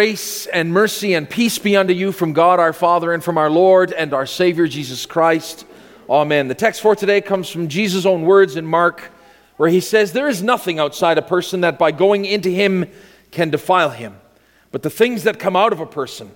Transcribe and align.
Grace 0.00 0.46
and 0.46 0.72
mercy 0.72 1.12
and 1.12 1.28
peace 1.28 1.58
be 1.58 1.76
unto 1.76 1.92
you 1.92 2.10
from 2.10 2.32
God 2.32 2.58
our 2.58 2.72
Father 2.72 3.12
and 3.12 3.22
from 3.22 3.36
our 3.36 3.50
Lord 3.50 3.92
and 3.92 4.14
our 4.14 4.24
Savior 4.24 4.66
Jesus 4.66 5.04
Christ. 5.04 5.66
Amen. 6.08 6.48
The 6.48 6.54
text 6.54 6.80
for 6.80 6.96
today 6.96 7.20
comes 7.20 7.50
from 7.50 7.68
Jesus' 7.68 8.06
own 8.06 8.22
words 8.22 8.56
in 8.56 8.64
Mark, 8.64 9.10
where 9.58 9.68
he 9.68 9.80
says, 9.80 10.14
There 10.14 10.26
is 10.26 10.42
nothing 10.42 10.78
outside 10.78 11.18
a 11.18 11.22
person 11.22 11.60
that 11.60 11.78
by 11.78 11.92
going 11.92 12.24
into 12.24 12.48
him 12.48 12.90
can 13.30 13.50
defile 13.50 13.90
him, 13.90 14.18
but 14.72 14.82
the 14.82 14.88
things 14.88 15.24
that 15.24 15.38
come 15.38 15.54
out 15.54 15.70
of 15.70 15.80
a 15.80 15.86
person 15.86 16.30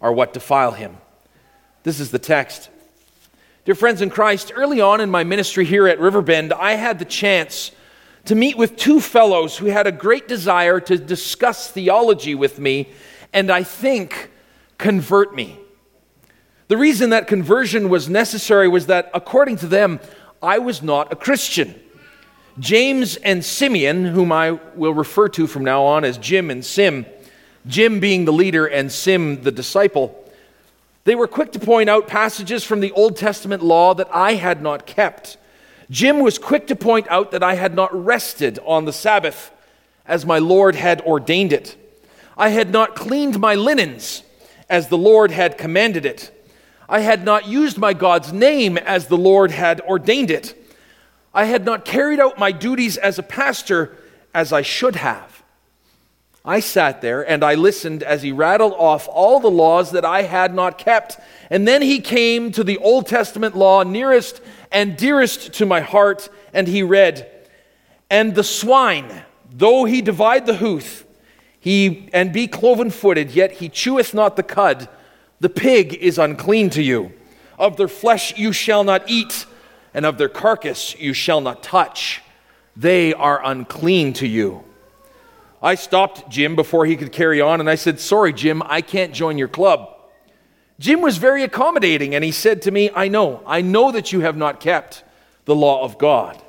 are 0.00 0.12
what 0.12 0.32
defile 0.32 0.70
him. 0.70 0.96
This 1.82 1.98
is 1.98 2.12
the 2.12 2.20
text. 2.20 2.70
Dear 3.64 3.74
friends 3.74 4.02
in 4.02 4.10
Christ, 4.10 4.52
early 4.54 4.80
on 4.80 5.00
in 5.00 5.10
my 5.10 5.24
ministry 5.24 5.64
here 5.64 5.88
at 5.88 5.98
Riverbend, 5.98 6.52
I 6.52 6.74
had 6.74 7.00
the 7.00 7.04
chance 7.04 7.72
to 8.26 8.34
meet 8.34 8.56
with 8.56 8.76
two 8.76 9.00
fellows 9.00 9.56
who 9.58 9.66
had 9.66 9.86
a 9.86 9.92
great 9.92 10.28
desire 10.28 10.80
to 10.80 10.98
discuss 10.98 11.70
theology 11.70 12.34
with 12.34 12.58
me 12.58 12.88
and 13.32 13.50
I 13.50 13.62
think 13.62 14.30
convert 14.78 15.34
me. 15.34 15.58
The 16.68 16.76
reason 16.76 17.10
that 17.10 17.26
conversion 17.26 17.88
was 17.88 18.08
necessary 18.08 18.68
was 18.68 18.86
that, 18.86 19.10
according 19.12 19.56
to 19.56 19.66
them, 19.66 20.00
I 20.42 20.58
was 20.58 20.82
not 20.82 21.12
a 21.12 21.16
Christian. 21.16 21.74
James 22.58 23.16
and 23.16 23.44
Simeon, 23.44 24.04
whom 24.04 24.32
I 24.32 24.52
will 24.74 24.94
refer 24.94 25.28
to 25.30 25.46
from 25.46 25.64
now 25.64 25.82
on 25.82 26.04
as 26.04 26.18
Jim 26.18 26.50
and 26.50 26.64
Sim, 26.64 27.06
Jim 27.66 28.00
being 28.00 28.24
the 28.24 28.32
leader 28.32 28.66
and 28.66 28.90
Sim 28.90 29.42
the 29.42 29.50
disciple, 29.50 30.16
they 31.04 31.14
were 31.14 31.26
quick 31.26 31.52
to 31.52 31.58
point 31.58 31.88
out 31.88 32.06
passages 32.06 32.62
from 32.62 32.80
the 32.80 32.92
Old 32.92 33.16
Testament 33.16 33.62
law 33.62 33.94
that 33.94 34.08
I 34.14 34.34
had 34.34 34.62
not 34.62 34.86
kept. 34.86 35.38
Jim 35.90 36.20
was 36.20 36.38
quick 36.38 36.68
to 36.68 36.76
point 36.76 37.08
out 37.10 37.32
that 37.32 37.42
I 37.42 37.54
had 37.54 37.74
not 37.74 37.92
rested 37.92 38.60
on 38.64 38.84
the 38.84 38.92
Sabbath 38.92 39.50
as 40.06 40.24
my 40.24 40.38
Lord 40.38 40.76
had 40.76 41.00
ordained 41.02 41.52
it. 41.52 41.76
I 42.36 42.50
had 42.50 42.70
not 42.70 42.94
cleaned 42.94 43.40
my 43.40 43.54
linens 43.56 44.22
as 44.68 44.88
the 44.88 44.96
Lord 44.96 45.32
had 45.32 45.58
commanded 45.58 46.06
it. 46.06 46.30
I 46.88 47.00
had 47.00 47.24
not 47.24 47.46
used 47.46 47.76
my 47.76 47.92
God's 47.92 48.32
name 48.32 48.78
as 48.78 49.08
the 49.08 49.18
Lord 49.18 49.50
had 49.50 49.80
ordained 49.80 50.30
it. 50.30 50.56
I 51.34 51.44
had 51.44 51.64
not 51.64 51.84
carried 51.84 52.20
out 52.20 52.38
my 52.38 52.52
duties 52.52 52.96
as 52.96 53.18
a 53.18 53.24
pastor 53.24 53.96
as 54.32 54.52
I 54.52 54.62
should 54.62 54.96
have. 54.96 55.42
I 56.44 56.60
sat 56.60 57.02
there 57.02 57.28
and 57.28 57.44
I 57.44 57.54
listened 57.54 58.02
as 58.02 58.22
he 58.22 58.32
rattled 58.32 58.72
off 58.72 59.08
all 59.08 59.40
the 59.40 59.50
laws 59.50 59.90
that 59.90 60.04
I 60.04 60.22
had 60.22 60.54
not 60.54 60.78
kept. 60.78 61.18
And 61.50 61.68
then 61.68 61.82
he 61.82 62.00
came 62.00 62.50
to 62.52 62.64
the 62.64 62.78
Old 62.78 63.06
Testament 63.06 63.56
law 63.56 63.82
nearest 63.82 64.40
and 64.70 64.96
dearest 64.96 65.52
to 65.54 65.66
my 65.66 65.80
heart, 65.80 66.28
and 66.52 66.66
he 66.68 66.82
read, 66.82 67.30
And 68.08 68.34
the 68.34 68.44
swine, 68.44 69.22
though 69.50 69.84
he 69.84 70.02
divide 70.02 70.46
the 70.46 70.56
hoof, 70.56 71.04
he 71.58 72.08
and 72.12 72.32
be 72.32 72.46
cloven 72.46 72.90
footed, 72.90 73.32
yet 73.32 73.52
he 73.52 73.68
cheweth 73.68 74.14
not 74.14 74.36
the 74.36 74.42
cud, 74.42 74.88
the 75.40 75.48
pig 75.48 75.94
is 75.94 76.18
unclean 76.18 76.70
to 76.70 76.82
you. 76.82 77.12
Of 77.58 77.76
their 77.76 77.88
flesh 77.88 78.36
you 78.38 78.52
shall 78.52 78.84
not 78.84 79.08
eat, 79.08 79.46
and 79.92 80.06
of 80.06 80.18
their 80.18 80.28
carcass 80.28 80.98
you 80.98 81.12
shall 81.12 81.40
not 81.40 81.62
touch. 81.62 82.22
They 82.76 83.12
are 83.12 83.44
unclean 83.44 84.14
to 84.14 84.26
you. 84.26 84.64
I 85.62 85.74
stopped 85.74 86.30
Jim 86.30 86.56
before 86.56 86.86
he 86.86 86.96
could 86.96 87.12
carry 87.12 87.40
on, 87.40 87.60
and 87.60 87.68
I 87.68 87.74
said, 87.74 88.00
Sorry, 88.00 88.32
Jim, 88.32 88.62
I 88.64 88.80
can't 88.80 89.12
join 89.12 89.36
your 89.36 89.48
club. 89.48 89.94
Jim 90.80 91.02
was 91.02 91.18
very 91.18 91.42
accommodating 91.42 92.14
and 92.14 92.24
he 92.24 92.32
said 92.32 92.62
to 92.62 92.70
me, 92.70 92.90
I 92.94 93.08
know, 93.08 93.42
I 93.46 93.60
know 93.60 93.92
that 93.92 94.12
you 94.12 94.20
have 94.20 94.36
not 94.36 94.60
kept 94.60 95.04
the 95.44 95.54
law 95.54 95.84
of 95.84 95.98
God. 95.98 96.40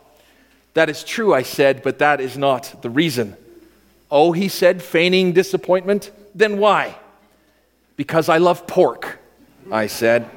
That 0.74 0.90
is 0.90 1.04
true, 1.04 1.34
I 1.34 1.44
said, 1.44 1.84
but 1.84 2.00
that 2.00 2.22
is 2.22 2.38
not 2.38 2.81
the 2.81 2.90
reason. 2.90 3.36
Oh, 4.09 4.31
he 4.31 4.47
said, 4.47 4.81
feigning 4.81 5.34
disappointment. 5.34 6.12
Then 6.34 6.59
why? 6.59 6.96
Because 7.97 8.30
I 8.30 8.38
love 8.38 8.66
pork, 8.68 9.19
I 9.69 9.88
said. 9.88 10.30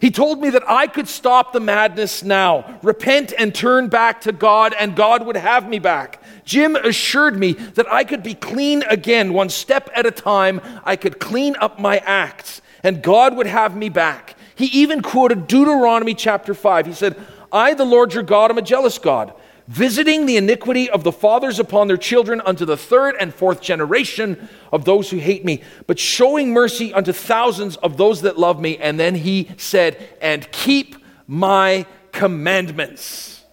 He 0.00 0.10
told 0.10 0.40
me 0.40 0.50
that 0.50 0.68
I 0.68 0.88
could 0.88 1.06
stop 1.06 1.52
the 1.52 1.60
madness 1.60 2.24
now, 2.24 2.78
repent 2.82 3.32
and 3.38 3.54
turn 3.54 3.88
back 3.88 4.22
to 4.22 4.32
God, 4.32 4.74
and 4.78 4.96
God 4.96 5.24
would 5.24 5.36
have 5.36 5.68
me 5.68 5.78
back. 5.78 6.20
Jim 6.44 6.74
assured 6.74 7.38
me 7.38 7.52
that 7.52 7.90
I 7.90 8.02
could 8.02 8.24
be 8.24 8.34
clean 8.34 8.82
again, 8.82 9.32
one 9.32 9.48
step 9.48 9.88
at 9.94 10.06
a 10.06 10.10
time. 10.10 10.60
I 10.84 10.96
could 10.96 11.20
clean 11.20 11.54
up 11.60 11.78
my 11.78 11.98
acts 11.98 12.62
and 12.82 13.02
God 13.02 13.36
would 13.36 13.46
have 13.46 13.76
me 13.76 13.88
back. 13.88 14.34
He 14.54 14.66
even 14.66 15.02
quoted 15.02 15.46
Deuteronomy 15.46 16.14
chapter 16.14 16.54
5. 16.54 16.86
He 16.86 16.92
said, 16.92 17.16
I, 17.52 17.74
the 17.74 17.84
Lord 17.84 18.14
your 18.14 18.22
God, 18.22 18.50
am 18.50 18.58
a 18.58 18.62
jealous 18.62 18.98
God, 18.98 19.34
visiting 19.68 20.26
the 20.26 20.36
iniquity 20.36 20.88
of 20.90 21.04
the 21.04 21.12
fathers 21.12 21.58
upon 21.58 21.88
their 21.88 21.96
children 21.96 22.40
unto 22.44 22.64
the 22.64 22.76
third 22.76 23.16
and 23.18 23.34
fourth 23.34 23.60
generation 23.60 24.48
of 24.72 24.84
those 24.84 25.10
who 25.10 25.18
hate 25.18 25.44
me, 25.44 25.62
but 25.86 25.98
showing 25.98 26.52
mercy 26.52 26.92
unto 26.92 27.12
thousands 27.12 27.76
of 27.76 27.96
those 27.96 28.22
that 28.22 28.38
love 28.38 28.60
me. 28.60 28.78
And 28.78 28.98
then 28.98 29.14
he 29.14 29.50
said, 29.56 30.08
And 30.20 30.50
keep 30.52 30.96
my 31.26 31.86
commandments. 32.12 33.44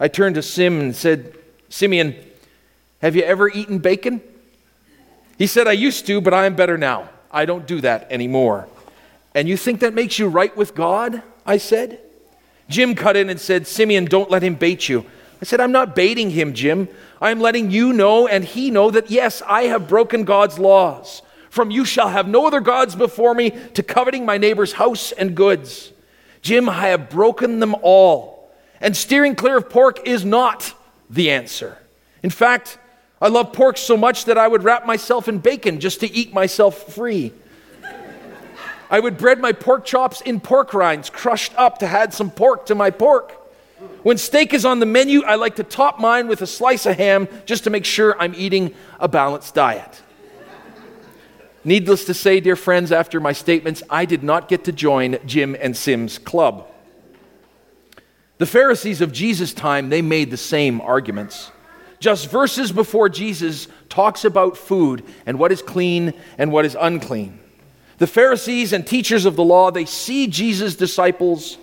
I 0.00 0.08
turned 0.08 0.34
to 0.34 0.42
Sim 0.42 0.80
and 0.80 0.96
said, 0.96 1.34
Simeon, 1.68 2.16
have 3.00 3.16
you 3.16 3.22
ever 3.22 3.48
eaten 3.48 3.78
bacon? 3.78 4.20
He 5.38 5.46
said, 5.46 5.66
I 5.66 5.72
used 5.72 6.06
to, 6.06 6.20
but 6.20 6.32
I 6.32 6.46
am 6.46 6.54
better 6.54 6.78
now. 6.78 7.10
I 7.34 7.44
don't 7.44 7.66
do 7.66 7.80
that 7.82 8.10
anymore. 8.10 8.68
And 9.34 9.48
you 9.48 9.56
think 9.56 9.80
that 9.80 9.92
makes 9.92 10.18
you 10.18 10.28
right 10.28 10.56
with 10.56 10.74
God? 10.74 11.22
I 11.44 11.58
said. 11.58 12.00
Jim 12.68 12.94
cut 12.94 13.16
in 13.16 13.28
and 13.28 13.40
said, 13.40 13.66
Simeon, 13.66 14.06
don't 14.06 14.30
let 14.30 14.42
him 14.42 14.54
bait 14.54 14.88
you. 14.88 15.04
I 15.42 15.44
said, 15.44 15.60
I'm 15.60 15.72
not 15.72 15.94
baiting 15.94 16.30
him, 16.30 16.54
Jim. 16.54 16.88
I'm 17.20 17.40
letting 17.40 17.70
you 17.70 17.92
know 17.92 18.26
and 18.26 18.44
he 18.44 18.70
know 18.70 18.90
that, 18.90 19.10
yes, 19.10 19.42
I 19.46 19.64
have 19.64 19.88
broken 19.88 20.24
God's 20.24 20.58
laws. 20.58 21.20
From 21.50 21.70
you 21.70 21.84
shall 21.84 22.08
have 22.08 22.26
no 22.26 22.46
other 22.46 22.60
gods 22.60 22.96
before 22.96 23.34
me, 23.34 23.50
to 23.74 23.82
coveting 23.82 24.24
my 24.24 24.38
neighbor's 24.38 24.72
house 24.72 25.12
and 25.12 25.36
goods. 25.36 25.92
Jim, 26.42 26.68
I 26.68 26.88
have 26.88 27.10
broken 27.10 27.60
them 27.60 27.74
all. 27.82 28.50
And 28.80 28.96
steering 28.96 29.34
clear 29.34 29.58
of 29.58 29.70
pork 29.70 30.06
is 30.06 30.24
not 30.24 30.74
the 31.08 31.30
answer. 31.30 31.78
In 32.22 32.30
fact, 32.30 32.78
I 33.24 33.28
love 33.28 33.54
pork 33.54 33.78
so 33.78 33.96
much 33.96 34.26
that 34.26 34.36
I 34.36 34.46
would 34.46 34.64
wrap 34.64 34.84
myself 34.84 35.28
in 35.28 35.38
bacon 35.38 35.80
just 35.80 36.00
to 36.00 36.12
eat 36.12 36.34
myself 36.34 36.92
free. 36.92 37.32
I 38.90 39.00
would 39.00 39.16
bread 39.16 39.40
my 39.40 39.52
pork 39.52 39.86
chops 39.86 40.20
in 40.20 40.40
pork 40.40 40.74
rinds, 40.74 41.08
crushed 41.08 41.54
up 41.56 41.78
to 41.78 41.86
add 41.86 42.12
some 42.12 42.30
pork 42.30 42.66
to 42.66 42.74
my 42.74 42.90
pork. 42.90 43.32
When 44.02 44.18
steak 44.18 44.52
is 44.52 44.66
on 44.66 44.78
the 44.78 44.84
menu, 44.84 45.22
I 45.22 45.36
like 45.36 45.56
to 45.56 45.64
top 45.64 45.98
mine 45.98 46.28
with 46.28 46.42
a 46.42 46.46
slice 46.46 46.84
of 46.84 46.98
ham 46.98 47.26
just 47.46 47.64
to 47.64 47.70
make 47.70 47.86
sure 47.86 48.14
I'm 48.20 48.34
eating 48.36 48.74
a 49.00 49.08
balanced 49.08 49.54
diet. 49.54 50.02
Needless 51.64 52.04
to 52.04 52.12
say, 52.12 52.40
dear 52.40 52.56
friends, 52.56 52.92
after 52.92 53.20
my 53.20 53.32
statements, 53.32 53.82
I 53.88 54.04
did 54.04 54.22
not 54.22 54.48
get 54.48 54.64
to 54.64 54.72
join 54.72 55.16
Jim 55.24 55.56
and 55.58 55.74
Sim's 55.74 56.18
club. 56.18 56.66
The 58.36 58.44
Pharisees 58.44 59.00
of 59.00 59.12
Jesus' 59.12 59.54
time, 59.54 59.88
they 59.88 60.02
made 60.02 60.30
the 60.30 60.36
same 60.36 60.82
arguments. 60.82 61.50
Just 62.04 62.30
verses 62.30 62.70
before 62.70 63.08
Jesus 63.08 63.66
talks 63.88 64.26
about 64.26 64.58
food 64.58 65.02
and 65.24 65.38
what 65.38 65.50
is 65.50 65.62
clean 65.62 66.12
and 66.36 66.52
what 66.52 66.66
is 66.66 66.76
unclean. 66.78 67.40
The 67.96 68.06
Pharisees 68.06 68.74
and 68.74 68.86
teachers 68.86 69.24
of 69.24 69.36
the 69.36 69.42
law, 69.42 69.70
they 69.70 69.86
see 69.86 70.26
Jesus' 70.26 70.76
disciples 70.76 71.56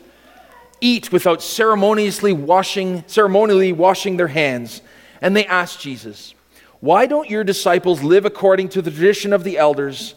eat 0.82 1.12
without 1.12 1.44
ceremoniously 1.44 2.34
washing, 2.34 3.04
ceremonially 3.06 3.72
washing 3.72 4.18
their 4.18 4.30
hands, 4.30 4.82
and 5.22 5.38
they 5.38 5.46
ask 5.46 5.80
Jesus, 5.80 6.34
Why 6.80 7.06
don't 7.06 7.30
your 7.30 7.44
disciples 7.44 8.02
live 8.02 8.26
according 8.26 8.70
to 8.70 8.82
the 8.82 8.90
tradition 8.90 9.34
of 9.34 9.44
the 9.44 9.60
elders 9.60 10.16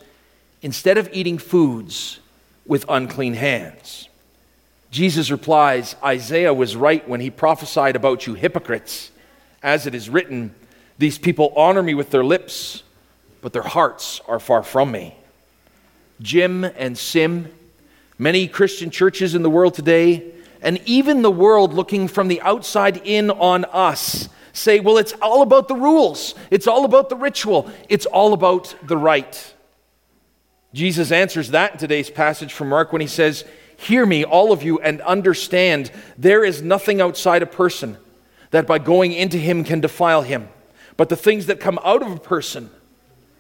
instead 0.63 0.97
of 0.97 1.11
eating 1.13 1.37
foods 1.37 2.19
with 2.65 2.87
unclean 2.89 3.35
hands? 3.35 4.09
Jesus 4.91 5.31
replies, 5.31 5.97
Isaiah 6.03 6.55
was 6.55 6.77
right 6.77 7.07
when 7.07 7.21
he 7.21 7.29
prophesied 7.29 7.95
about 7.95 8.27
you 8.27 8.33
hypocrites. 8.33 9.11
As 9.65 9.87
it 9.87 9.95
is 9.95 10.11
written, 10.11 10.55
These 10.99 11.17
people 11.17 11.55
honor 11.57 11.83
me 11.83 11.95
with 11.95 12.11
their 12.11 12.23
lips, 12.23 12.83
but 13.41 13.55
their 13.55 13.63
hearts 13.63 14.21
are 14.29 14.39
far 14.39 14.63
from 14.63 14.93
me. 14.93 15.17
Jim 16.21 16.65
and 16.65 16.99
Sim, 16.99 17.51
many 18.19 18.47
Christian 18.47 18.91
churches 18.91 19.35
in 19.35 19.43
the 19.43 19.49
world 19.49 19.73
today, 19.73 20.33
and 20.61 20.79
even 20.85 21.23
the 21.23 21.31
world 21.31 21.73
looking 21.73 22.09
from 22.09 22.29
the 22.29 22.43
outside 22.43 22.99
in 23.05 23.31
on 23.31 23.65
us, 23.65 24.29
say, 24.53 24.81
well, 24.81 24.99
it's 24.99 25.15
all 25.15 25.41
about 25.41 25.69
the 25.69 25.75
rules, 25.75 26.35
it's 26.51 26.67
all 26.67 26.85
about 26.85 27.09
the 27.09 27.17
ritual, 27.17 27.71
it's 27.89 28.07
all 28.07 28.35
about 28.35 28.75
the 28.83 28.99
rite. 28.99 29.55
Jesus 30.75 31.11
answers 31.11 31.51
that 31.53 31.73
in 31.73 31.79
today's 31.79 32.11
passage 32.11 32.53
from 32.53 32.69
Mark 32.69 32.93
when 32.93 33.01
he 33.01 33.07
says, 33.07 33.47
Hear 33.79 34.05
me, 34.05 34.25
all 34.25 34.53
of 34.53 34.63
you, 34.63 34.79
and 34.81 35.01
understand 35.01 35.91
there 36.19 36.45
is 36.45 36.61
nothing 36.61 37.01
outside 37.01 37.43
a 37.43 37.47
person 37.47 37.97
that 38.55 38.69
by 38.69 38.79
going 38.79 39.11
into 39.11 39.37
him 39.37 39.65
can 39.65 39.81
defile 39.81 40.23
him. 40.23 40.49
But 40.97 41.09
the 41.09 41.17
things 41.17 41.47
that 41.47 41.59
come 41.59 41.77
out 41.85 42.03
of 42.03 42.13
a 42.13 42.21
person 42.21 42.71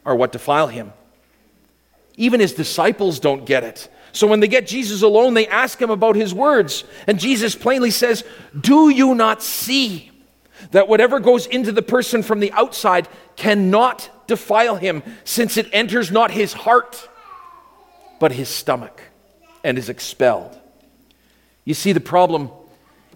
are 0.04 0.16
what 0.16 0.32
defile 0.32 0.66
him. 0.66 0.92
Even 2.16 2.40
his 2.40 2.52
disciples 2.52 3.20
don't 3.20 3.46
get 3.46 3.62
it. 3.62 3.88
So 4.10 4.26
when 4.26 4.40
they 4.40 4.48
get 4.48 4.66
Jesus 4.66 5.02
alone, 5.02 5.34
they 5.34 5.46
ask 5.46 5.80
him 5.80 5.90
about 5.90 6.16
his 6.16 6.34
words. 6.34 6.82
And 7.06 7.20
Jesus 7.20 7.54
plainly 7.54 7.92
says, 7.92 8.24
Do 8.60 8.88
you 8.88 9.14
not 9.14 9.40
see 9.40 10.10
that 10.72 10.88
whatever 10.88 11.20
goes 11.20 11.46
into 11.46 11.70
the 11.70 11.80
person 11.80 12.24
from 12.24 12.40
the 12.40 12.50
outside 12.50 13.06
cannot 13.36 14.10
defile 14.26 14.74
him, 14.74 15.04
since 15.22 15.56
it 15.56 15.68
enters 15.72 16.10
not 16.10 16.32
his 16.32 16.52
heart, 16.52 17.08
but 18.18 18.32
his 18.32 18.48
stomach, 18.48 19.00
and 19.62 19.78
is 19.78 19.88
expelled. 19.88 20.58
You 21.64 21.74
see, 21.74 21.92
the 21.92 22.00
problem 22.00 22.50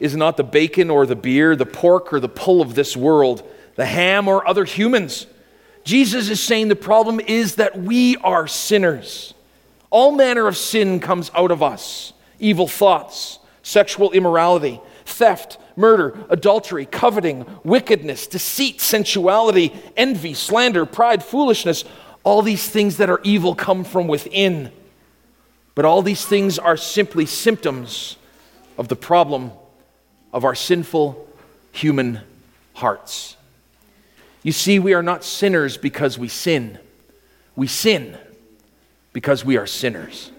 is 0.01 0.17
not 0.17 0.37
the 0.37 0.45
bacon 0.45 0.91
or 0.91 1.07
the 1.07 1.17
beer, 1.17 1.57
the 1.57 1.67
pork 1.67 2.13
or 2.13 2.21
the 2.21 2.29
pull 2.29 2.61
of 2.61 2.75
this 2.75 2.97
world, 2.97 3.43
the 3.77 3.87
ham 3.87 4.29
or 4.29 4.47
other 4.47 4.65
humans. 4.65 5.27
Jesus 5.85 6.29
is 6.29 6.43
saying 6.43 6.69
the 6.69 6.77
problem 6.77 7.21
is 7.21 7.57
that 7.57 7.79
we 7.79 8.17
are 8.19 8.47
sinners. 8.47 9.35
All 9.91 10.13
manner 10.13 10.47
of 10.47 10.57
sin 10.57 11.01
comes 11.01 11.31
out 11.35 11.51
of 11.51 11.63
us 11.63 12.13
evil 12.39 12.69
thoughts, 12.69 13.39
sexual 13.63 14.13
immorality, 14.13 14.81
theft, 15.05 15.59
murder, 15.77 16.17
adultery, 16.29 16.87
coveting, 16.87 17.45
wickedness, 17.65 18.27
deceit, 18.27 18.81
sensuality, 18.81 19.73
envy, 19.97 20.35
slander, 20.35 20.87
pride, 20.87 21.25
foolishness. 21.25 21.85
All 22.23 22.43
these 22.43 22.69
things 22.69 22.99
that 22.99 23.11
are 23.11 23.21
evil 23.25 23.55
come 23.55 23.83
from 23.83 24.07
within. 24.07 24.71
But 25.75 25.85
all 25.85 26.03
these 26.03 26.25
things 26.25 26.59
are 26.59 26.77
simply 26.77 27.27
symptoms 27.27 28.17
of 28.77 28.89
the 28.89 28.97
problem 28.97 29.53
of 30.33 30.45
our 30.45 30.55
sinful 30.55 31.29
human 31.73 32.21
hearts. 32.75 33.37
You 34.43 34.53
see, 34.53 34.79
we 34.79 34.95
are 34.95 35.03
not 35.03 35.25
sinners 35.25 35.77
because 35.77 36.19
we 36.19 36.29
sin. 36.29 36.79
We 37.57 37.67
sin 37.67 38.17
because 39.13 39.45
we 39.45 39.57
are 39.57 39.67
sinners. 39.67 40.31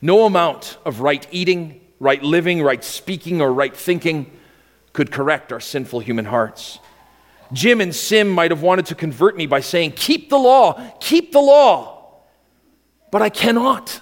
No 0.00 0.26
amount 0.26 0.76
of 0.84 1.00
right 1.00 1.26
eating, 1.30 1.80
right 2.00 2.22
living, 2.22 2.62
right 2.62 2.82
speaking, 2.82 3.40
or 3.40 3.52
right 3.52 3.74
thinking 3.74 4.30
could 4.92 5.12
correct 5.12 5.52
our 5.52 5.60
sinful 5.60 6.00
human 6.00 6.24
hearts. 6.24 6.80
Jim 7.52 7.80
and 7.80 7.94
Sim 7.94 8.28
might 8.28 8.50
have 8.50 8.62
wanted 8.62 8.86
to 8.86 8.94
convert 8.94 9.36
me 9.36 9.46
by 9.46 9.60
saying, 9.60 9.92
Keep 9.92 10.30
the 10.30 10.38
law, 10.38 10.82
keep 11.00 11.32
the 11.32 11.40
law. 11.40 12.22
But 13.10 13.22
I 13.22 13.28
cannot. 13.28 14.00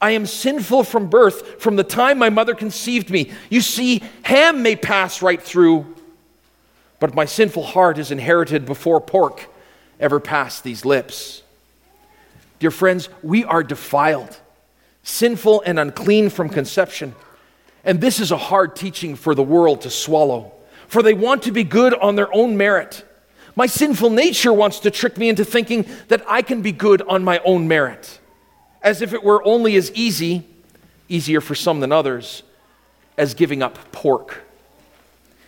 I 0.00 0.12
am 0.12 0.24
sinful 0.24 0.84
from 0.84 1.08
birth, 1.08 1.60
from 1.60 1.76
the 1.76 1.84
time 1.84 2.18
my 2.18 2.30
mother 2.30 2.54
conceived 2.54 3.10
me. 3.10 3.30
You 3.50 3.60
see, 3.60 4.02
ham 4.22 4.62
may 4.62 4.74
pass 4.74 5.20
right 5.20 5.40
through, 5.40 5.94
but 6.98 7.14
my 7.14 7.26
sinful 7.26 7.62
heart 7.64 7.98
is 7.98 8.10
inherited 8.10 8.64
before 8.64 9.00
pork 9.00 9.48
ever 9.98 10.18
passed 10.18 10.64
these 10.64 10.86
lips. 10.86 11.42
Dear 12.60 12.70
friends, 12.70 13.10
we 13.22 13.44
are 13.44 13.62
defiled, 13.62 14.38
sinful, 15.02 15.62
and 15.66 15.78
unclean 15.78 16.30
from 16.30 16.48
conception. 16.48 17.14
And 17.84 18.00
this 18.00 18.20
is 18.20 18.30
a 18.30 18.36
hard 18.38 18.76
teaching 18.76 19.16
for 19.16 19.34
the 19.34 19.42
world 19.42 19.82
to 19.82 19.90
swallow, 19.90 20.52
for 20.88 21.02
they 21.02 21.14
want 21.14 21.42
to 21.42 21.52
be 21.52 21.64
good 21.64 21.92
on 21.94 22.16
their 22.16 22.34
own 22.34 22.56
merit. 22.56 23.04
My 23.54 23.66
sinful 23.66 24.10
nature 24.10 24.52
wants 24.52 24.80
to 24.80 24.90
trick 24.90 25.18
me 25.18 25.28
into 25.28 25.44
thinking 25.44 25.86
that 26.08 26.22
I 26.26 26.40
can 26.40 26.62
be 26.62 26.72
good 26.72 27.02
on 27.02 27.22
my 27.22 27.38
own 27.40 27.68
merit 27.68 28.19
as 28.82 29.02
if 29.02 29.12
it 29.12 29.22
were 29.22 29.44
only 29.44 29.76
as 29.76 29.92
easy, 29.92 30.46
easier 31.08 31.40
for 31.40 31.54
some 31.54 31.80
than 31.80 31.92
others, 31.92 32.42
as 33.18 33.34
giving 33.34 33.62
up 33.62 33.92
pork. 33.92 34.42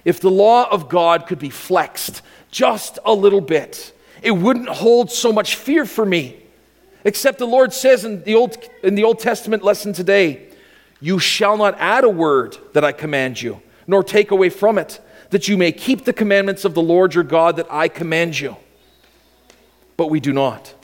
If 0.05 0.21
the 0.21 0.31
law 0.31 0.69
of 0.71 0.89
God 0.89 1.27
could 1.27 1.39
be 1.39 1.51
flexed 1.51 2.23
just 2.51 2.99
a 3.05 3.15
little 3.15 3.41
bit, 3.41 3.93
it 4.23 4.33
wouldn't 4.33 4.69
hold 4.69 5.11
so 5.11 5.33
much 5.33 5.57
fear 5.57 5.87
for 5.87 6.05
me. 6.05 6.37
Except 7.05 7.39
the 7.39 7.47
Lord 7.47 7.73
says 7.73 8.05
in 8.05 8.23
the 8.23 8.35
Old, 8.35 8.57
in 8.83 8.95
the 8.95 9.05
Old 9.05 9.19
Testament 9.19 9.65
lesson 9.65 9.93
today, 9.93 10.49
You 11.01 11.19
shall 11.19 11.57
not 11.57 11.77
add 11.79 12.05
a 12.05 12.09
word 12.09 12.57
that 12.75 12.85
I 12.85 12.93
command 12.93 13.41
you, 13.43 13.61
nor 13.87 14.05
take 14.05 14.31
away 14.31 14.51
from 14.51 14.79
it, 14.79 15.01
that 15.31 15.49
you 15.49 15.57
may 15.57 15.73
keep 15.73 16.05
the 16.05 16.13
commandments 16.13 16.65
of 16.65 16.75
the 16.75 16.83
Lord 16.83 17.15
your 17.15 17.25
God 17.25 17.57
that 17.57 17.67
I 17.71 17.89
command 17.89 18.39
you. 18.39 18.57
But 19.97 20.11
we 20.11 20.21
do 20.21 20.33
not. 20.33 20.75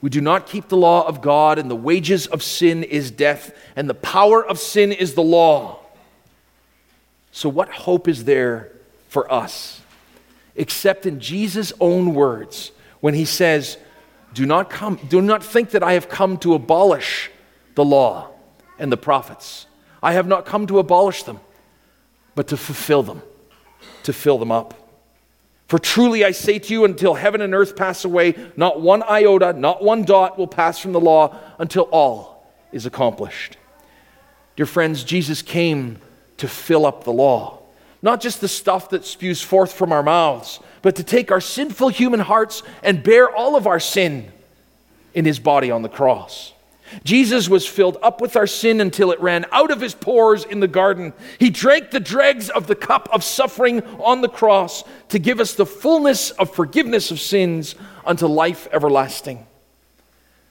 We 0.00 0.10
do 0.10 0.20
not 0.20 0.46
keep 0.46 0.68
the 0.68 0.76
law 0.76 1.06
of 1.06 1.20
God, 1.20 1.58
and 1.58 1.70
the 1.70 1.76
wages 1.76 2.26
of 2.26 2.42
sin 2.42 2.82
is 2.82 3.10
death, 3.10 3.54
and 3.74 3.88
the 3.88 3.94
power 3.94 4.44
of 4.44 4.58
sin 4.58 4.92
is 4.92 5.14
the 5.14 5.22
law. 5.22 5.80
So, 7.32 7.48
what 7.48 7.68
hope 7.68 8.08
is 8.08 8.24
there 8.24 8.72
for 9.08 9.30
us? 9.32 9.80
Except 10.54 11.06
in 11.06 11.20
Jesus' 11.20 11.72
own 11.80 12.14
words 12.14 12.72
when 13.00 13.14
he 13.14 13.24
says, 13.24 13.76
do 14.32 14.44
not, 14.44 14.68
come, 14.68 14.98
do 15.08 15.22
not 15.22 15.42
think 15.42 15.70
that 15.70 15.82
I 15.82 15.94
have 15.94 16.08
come 16.08 16.36
to 16.38 16.54
abolish 16.54 17.30
the 17.74 17.84
law 17.84 18.30
and 18.78 18.92
the 18.92 18.96
prophets. 18.96 19.66
I 20.02 20.12
have 20.12 20.26
not 20.26 20.44
come 20.44 20.66
to 20.66 20.78
abolish 20.78 21.22
them, 21.22 21.40
but 22.34 22.48
to 22.48 22.56
fulfill 22.56 23.02
them, 23.02 23.22
to 24.02 24.12
fill 24.12 24.38
them 24.38 24.52
up. 24.52 24.74
For 25.66 25.78
truly 25.78 26.24
I 26.24 26.30
say 26.30 26.58
to 26.60 26.72
you, 26.72 26.84
until 26.84 27.14
heaven 27.14 27.40
and 27.40 27.52
earth 27.54 27.74
pass 27.74 28.04
away, 28.04 28.34
not 28.56 28.80
one 28.80 29.02
iota, 29.02 29.52
not 29.52 29.82
one 29.82 30.04
dot 30.04 30.38
will 30.38 30.46
pass 30.46 30.78
from 30.78 30.92
the 30.92 31.00
law 31.00 31.36
until 31.58 31.84
all 31.84 32.52
is 32.72 32.86
accomplished. 32.86 33.56
Dear 34.54 34.66
friends, 34.66 35.02
Jesus 35.02 35.42
came 35.42 35.98
to 36.36 36.46
fill 36.46 36.86
up 36.86 37.04
the 37.04 37.12
law. 37.12 37.58
Not 38.00 38.20
just 38.20 38.40
the 38.40 38.48
stuff 38.48 38.90
that 38.90 39.04
spews 39.04 39.42
forth 39.42 39.72
from 39.72 39.90
our 39.90 40.02
mouths, 40.02 40.60
but 40.82 40.96
to 40.96 41.02
take 41.02 41.32
our 41.32 41.40
sinful 41.40 41.88
human 41.88 42.20
hearts 42.20 42.62
and 42.82 43.02
bear 43.02 43.28
all 43.34 43.56
of 43.56 43.66
our 43.66 43.80
sin 43.80 44.30
in 45.14 45.24
his 45.24 45.40
body 45.40 45.70
on 45.70 45.82
the 45.82 45.88
cross. 45.88 46.52
Jesus 47.04 47.48
was 47.48 47.66
filled 47.66 47.98
up 48.02 48.20
with 48.20 48.36
our 48.36 48.46
sin 48.46 48.80
until 48.80 49.10
it 49.10 49.20
ran 49.20 49.44
out 49.52 49.70
of 49.70 49.80
his 49.80 49.94
pores 49.94 50.44
in 50.44 50.60
the 50.60 50.68
garden. 50.68 51.12
He 51.38 51.50
drank 51.50 51.90
the 51.90 52.00
dregs 52.00 52.48
of 52.48 52.66
the 52.66 52.76
cup 52.76 53.08
of 53.12 53.24
suffering 53.24 53.82
on 53.98 54.20
the 54.20 54.28
cross 54.28 54.84
to 55.08 55.18
give 55.18 55.40
us 55.40 55.54
the 55.54 55.66
fullness 55.66 56.30
of 56.32 56.54
forgiveness 56.54 57.10
of 57.10 57.20
sins 57.20 57.74
unto 58.04 58.26
life 58.26 58.68
everlasting. 58.72 59.46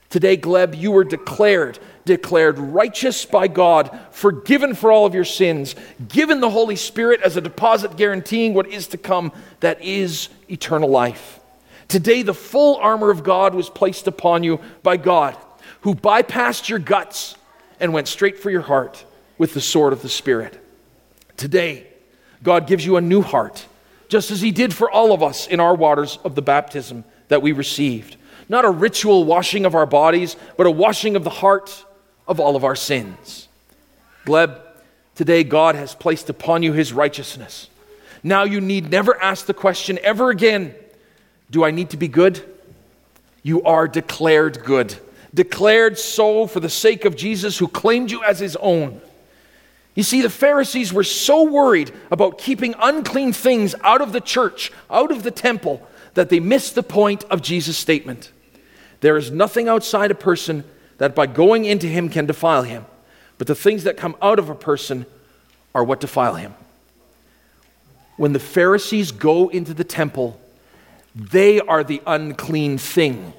Today, 0.08 0.36
Gleb, 0.36 0.78
you 0.78 0.92
were 0.92 1.04
declared, 1.04 1.78
declared 2.04 2.58
righteous 2.58 3.24
by 3.24 3.48
God, 3.48 3.98
forgiven 4.12 4.74
for 4.74 4.92
all 4.92 5.04
of 5.04 5.14
your 5.14 5.24
sins, 5.24 5.74
given 6.08 6.40
the 6.40 6.50
Holy 6.50 6.76
Spirit 6.76 7.20
as 7.22 7.36
a 7.36 7.40
deposit 7.40 7.96
guaranteeing 7.96 8.54
what 8.54 8.68
is 8.68 8.86
to 8.88 8.98
come, 8.98 9.32
that 9.60 9.82
is 9.82 10.28
eternal 10.48 10.88
life. 10.88 11.40
Today, 11.88 12.22
the 12.22 12.34
full 12.34 12.76
armor 12.76 13.10
of 13.10 13.24
God 13.24 13.54
was 13.54 13.68
placed 13.68 14.06
upon 14.06 14.44
you 14.44 14.60
by 14.82 14.96
God 14.96 15.36
who 15.86 15.94
bypassed 15.94 16.68
your 16.68 16.80
guts 16.80 17.36
and 17.78 17.92
went 17.92 18.08
straight 18.08 18.40
for 18.40 18.50
your 18.50 18.60
heart 18.60 19.04
with 19.38 19.54
the 19.54 19.60
sword 19.60 19.92
of 19.92 20.02
the 20.02 20.08
Spirit. 20.08 20.60
Today, 21.36 21.86
God 22.42 22.66
gives 22.66 22.84
you 22.84 22.96
a 22.96 23.00
new 23.00 23.22
heart, 23.22 23.64
just 24.08 24.32
as 24.32 24.40
He 24.40 24.50
did 24.50 24.74
for 24.74 24.90
all 24.90 25.12
of 25.12 25.22
us 25.22 25.46
in 25.46 25.60
our 25.60 25.76
waters 25.76 26.18
of 26.24 26.34
the 26.34 26.42
baptism 26.42 27.04
that 27.28 27.40
we 27.40 27.52
received. 27.52 28.16
Not 28.48 28.64
a 28.64 28.70
ritual 28.70 29.22
washing 29.22 29.64
of 29.64 29.76
our 29.76 29.86
bodies, 29.86 30.34
but 30.56 30.66
a 30.66 30.72
washing 30.72 31.14
of 31.14 31.22
the 31.22 31.30
heart 31.30 31.84
of 32.26 32.40
all 32.40 32.56
of 32.56 32.64
our 32.64 32.74
sins. 32.74 33.46
Gleb, 34.24 34.60
today 35.14 35.44
God 35.44 35.76
has 35.76 35.94
placed 35.94 36.28
upon 36.28 36.64
you 36.64 36.72
His 36.72 36.92
righteousness. 36.92 37.70
Now 38.24 38.42
you 38.42 38.60
need 38.60 38.90
never 38.90 39.22
ask 39.22 39.46
the 39.46 39.54
question 39.54 40.00
ever 40.02 40.30
again 40.30 40.74
Do 41.48 41.64
I 41.64 41.70
need 41.70 41.90
to 41.90 41.96
be 41.96 42.08
good? 42.08 42.42
You 43.44 43.62
are 43.62 43.86
declared 43.86 44.64
good 44.64 44.98
declared 45.36 45.98
so 45.98 46.46
for 46.46 46.60
the 46.60 46.70
sake 46.70 47.04
of 47.04 47.14
Jesus 47.14 47.58
who 47.58 47.68
claimed 47.68 48.10
you 48.10 48.24
as 48.24 48.40
his 48.40 48.56
own. 48.56 49.00
You 49.94 50.02
see, 50.02 50.22
the 50.22 50.30
Pharisees 50.30 50.92
were 50.92 51.04
so 51.04 51.44
worried 51.44 51.92
about 52.10 52.38
keeping 52.38 52.74
unclean 52.78 53.32
things 53.32 53.74
out 53.84 54.00
of 54.00 54.12
the 54.12 54.20
church, 54.20 54.72
out 54.90 55.12
of 55.12 55.22
the 55.22 55.30
temple, 55.30 55.86
that 56.14 56.30
they 56.30 56.40
missed 56.40 56.74
the 56.74 56.82
point 56.82 57.24
of 57.24 57.42
Jesus' 57.42 57.76
statement. 57.76 58.32
There 59.00 59.18
is 59.18 59.30
nothing 59.30 59.68
outside 59.68 60.10
a 60.10 60.14
person 60.14 60.64
that 60.98 61.14
by 61.14 61.26
going 61.26 61.66
into 61.66 61.86
him 61.86 62.08
can 62.08 62.24
defile 62.24 62.62
him, 62.62 62.86
but 63.36 63.46
the 63.46 63.54
things 63.54 63.84
that 63.84 63.98
come 63.98 64.16
out 64.22 64.38
of 64.38 64.48
a 64.48 64.54
person 64.54 65.04
are 65.74 65.84
what 65.84 66.00
defile 66.00 66.36
him. 66.36 66.54
When 68.16 68.32
the 68.32 68.40
Pharisees 68.40 69.12
go 69.12 69.48
into 69.48 69.74
the 69.74 69.84
temple, 69.84 70.40
they 71.14 71.60
are 71.60 71.84
the 71.84 72.00
unclean 72.06 72.78
thing 72.78 73.34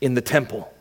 in 0.00 0.14
the 0.14 0.22
temple. 0.22 0.71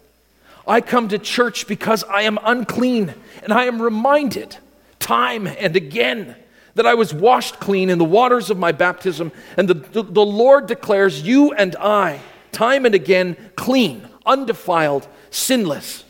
I 0.71 0.79
come 0.79 1.09
to 1.09 1.19
church 1.19 1.67
because 1.67 2.05
I 2.05 2.21
am 2.21 2.39
unclean, 2.41 3.13
and 3.43 3.51
I 3.51 3.65
am 3.65 3.81
reminded 3.81 4.55
time 4.99 5.45
and 5.45 5.75
again 5.75 6.37
that 6.75 6.85
I 6.85 6.93
was 6.93 7.13
washed 7.13 7.59
clean 7.59 7.89
in 7.89 7.97
the 7.97 8.05
waters 8.05 8.49
of 8.49 8.57
my 8.57 8.71
baptism, 8.71 9.33
and 9.57 9.67
the, 9.67 9.73
the, 9.73 10.01
the, 10.01 10.25
Lord 10.25 10.67
declares 10.67 11.23
you 11.23 11.51
and 11.51 11.75
I, 11.75 12.21
time 12.53 12.85
and 12.85 12.95
again, 12.95 13.35
clean, 13.57 14.07
undefiled, 14.25 15.09
sinless, 15.29 16.05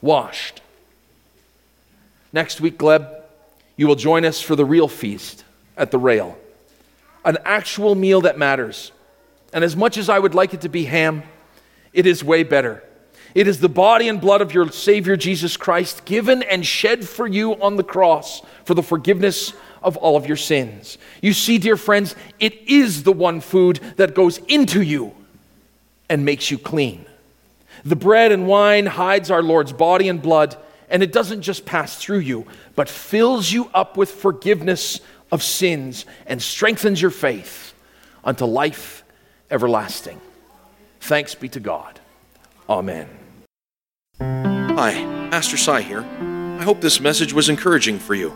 washed. 0.00 0.60
Next 2.32 2.60
week, 2.60 2.78
Gleb, 2.78 3.22
you 3.76 3.88
will 3.88 3.96
join 3.96 4.24
us 4.24 4.40
for 4.40 4.54
the 4.54 4.64
real 4.64 4.86
feast 4.86 5.42
at 5.76 5.90
the 5.90 5.98
rail, 5.98 6.38
an 7.24 7.38
actual 7.44 7.96
meal 7.96 8.20
that 8.20 8.38
matters. 8.38 8.92
And 9.52 9.64
as 9.64 9.74
much 9.74 9.96
as 9.96 10.08
I 10.08 10.20
would 10.20 10.36
like 10.36 10.54
it 10.54 10.60
to 10.60 10.68
be 10.68 10.84
ham, 10.84 11.24
it 11.92 12.06
is 12.06 12.22
way 12.22 12.44
better 12.44 12.84
it 13.34 13.48
is 13.48 13.60
the 13.60 13.68
body 13.68 14.08
and 14.08 14.20
blood 14.20 14.40
of 14.40 14.54
your 14.54 14.70
Savior 14.70 15.16
Jesus 15.16 15.56
Christ 15.56 16.04
given 16.04 16.42
and 16.42 16.64
shed 16.64 17.06
for 17.06 17.26
you 17.26 17.60
on 17.60 17.76
the 17.76 17.82
cross 17.82 18.42
for 18.64 18.74
the 18.74 18.82
forgiveness 18.82 19.52
of 19.82 19.96
all 19.96 20.16
of 20.16 20.26
your 20.26 20.36
sins. 20.36 20.98
You 21.20 21.32
see, 21.32 21.58
dear 21.58 21.76
friends, 21.76 22.14
it 22.38 22.54
is 22.68 23.02
the 23.02 23.12
one 23.12 23.40
food 23.40 23.80
that 23.96 24.14
goes 24.14 24.38
into 24.38 24.80
you 24.80 25.12
and 26.08 26.24
makes 26.24 26.50
you 26.50 26.58
clean. 26.58 27.04
The 27.84 27.96
bread 27.96 28.32
and 28.32 28.46
wine 28.46 28.86
hides 28.86 29.30
our 29.30 29.42
Lord's 29.42 29.72
body 29.72 30.08
and 30.08 30.22
blood, 30.22 30.56
and 30.88 31.02
it 31.02 31.12
doesn't 31.12 31.42
just 31.42 31.66
pass 31.66 31.96
through 31.96 32.20
you, 32.20 32.46
but 32.76 32.88
fills 32.88 33.52
you 33.52 33.68
up 33.74 33.96
with 33.96 34.10
forgiveness 34.10 35.00
of 35.32 35.42
sins 35.42 36.06
and 36.26 36.40
strengthens 36.40 37.02
your 37.02 37.10
faith 37.10 37.74
unto 38.22 38.44
life 38.44 39.04
everlasting. 39.50 40.20
Thanks 41.00 41.34
be 41.34 41.48
to 41.50 41.60
God. 41.60 42.00
Amen. 42.68 43.08
Hi, 44.76 44.90
Pastor 45.30 45.56
Cy 45.56 45.82
here. 45.82 46.04
I 46.58 46.64
hope 46.64 46.80
this 46.80 46.98
message 46.98 47.32
was 47.32 47.48
encouraging 47.48 48.00
for 48.00 48.16
you. 48.16 48.32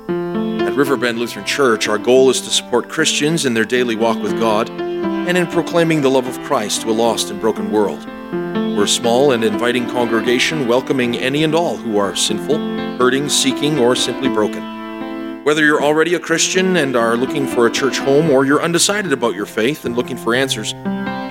At 0.61 0.77
Riverbend 0.77 1.19
Lutheran 1.19 1.45
Church, 1.45 1.89
our 1.89 1.99
goal 1.99 2.31
is 2.31 2.41
to 2.43 2.51
support 2.51 2.89
Christians 2.89 3.45
in 3.45 3.55
their 3.55 3.65
daily 3.65 3.97
walk 3.97 4.23
with 4.23 4.39
God 4.39 4.71
and 4.71 5.37
in 5.37 5.49
proclaiming 5.49 6.01
the 6.01 6.11
love 6.11 6.29
of 6.29 6.41
Christ 6.45 6.83
to 6.83 6.91
a 6.91 6.93
lost 6.93 7.33
and 7.33 7.41
broken 7.41 7.73
world. 7.73 8.07
We're 8.07 8.85
a 8.85 8.89
small 8.89 9.33
and 9.33 9.43
inviting 9.43 9.91
congregation 9.91 10.69
welcoming 10.69 11.17
any 11.17 11.43
and 11.43 11.57
all 11.57 11.77
who 11.77 11.99
are 11.99 12.15
sinful, 12.15 12.57
hurting, 12.99 13.29
seeking, 13.29 13.81
or 13.81 13.97
simply 13.97 14.29
broken. 14.29 15.43
Whether 15.43 15.65
you're 15.65 15.83
already 15.83 16.15
a 16.15 16.21
Christian 16.21 16.77
and 16.77 16.95
are 16.95 17.17
looking 17.17 17.49
for 17.49 17.67
a 17.67 17.73
church 17.73 17.99
home, 17.99 18.31
or 18.31 18.45
you're 18.45 18.63
undecided 18.63 19.13
about 19.13 19.35
your 19.35 19.47
faith 19.47 19.85
and 19.85 19.97
looking 19.97 20.17
for 20.17 20.37
answers, 20.37 20.73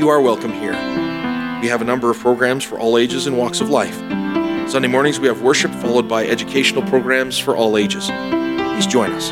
you 0.02 0.10
are 0.10 0.20
welcome 0.20 0.52
here. 0.52 0.74
We 1.62 1.70
have 1.70 1.82
a 1.82 1.86
number 1.86 2.12
of 2.12 2.20
programs 2.20 2.66
for 2.66 2.78
all 2.78 2.98
ages 2.98 3.26
and 3.26 3.38
walks 3.38 3.62
of 3.62 3.70
life. 3.70 3.98
Sunday 4.67 4.89
mornings 4.89 5.19
we 5.19 5.27
have 5.27 5.41
worship 5.41 5.71
followed 5.75 6.09
by 6.09 6.27
educational 6.27 6.83
programs 6.89 7.39
for 7.39 7.55
all 7.55 7.77
ages. 7.77 8.07
Please 8.07 8.86
join 8.86 9.12
us. 9.12 9.29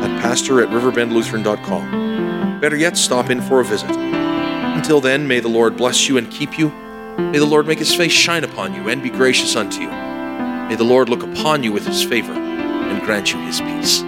at 0.00 0.20
pastor 0.20 0.60
at 0.62 0.68
riverbendlutheran.com. 0.70 2.60
Better 2.60 2.76
yet, 2.76 2.96
stop 2.96 3.30
in 3.30 3.40
for 3.40 3.60
a 3.60 3.64
visit. 3.64 3.90
Until 3.90 5.00
then, 5.00 5.28
may 5.28 5.38
the 5.38 5.46
Lord 5.48 5.76
bless 5.76 6.08
you 6.08 6.18
and 6.18 6.28
keep 6.30 6.58
you. 6.58 6.70
May 7.18 7.38
the 7.38 7.46
Lord 7.46 7.68
make 7.68 7.78
his 7.78 7.94
face 7.94 8.10
shine 8.12 8.42
upon 8.42 8.74
you 8.74 8.88
and 8.88 9.00
be 9.00 9.10
gracious 9.10 9.54
unto 9.54 9.80
you. 9.80 9.90
May 9.90 10.74
the 10.74 10.82
Lord 10.82 11.08
look 11.08 11.22
upon 11.22 11.62
you 11.62 11.70
with 11.72 11.86
his 11.86 12.02
favor 12.02 12.32
and 12.32 13.00
grant 13.02 13.32
you 13.32 13.38
his 13.40 13.60
peace. 13.60 14.02